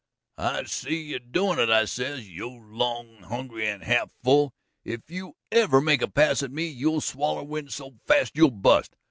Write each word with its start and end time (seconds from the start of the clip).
"'I 0.39 0.63
see 0.63 0.99
you 0.99 1.19
doin' 1.19 1.59
it,' 1.59 1.69
I 1.69 1.85
says, 1.85 2.27
'you 2.27 2.47
long 2.49 3.17
hungry 3.21 3.67
and 3.67 3.83
half 3.83 4.09
full! 4.23 4.51
If 4.83 5.01
you 5.11 5.35
ever 5.51 5.79
make 5.79 6.01
a 6.01 6.07
pass 6.07 6.41
at 6.41 6.49
me 6.51 6.65
you'll 6.65 7.01
swaller 7.01 7.43
wind 7.43 7.71
so 7.71 7.99
fast 8.07 8.31
you'll 8.35 8.49
bust.' 8.49 8.95